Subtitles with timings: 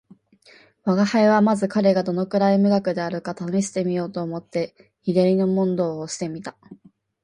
[0.83, 6.57] 吾輩はまず彼がどのくらい無学であるかを試してみようと思って左の問答をして見た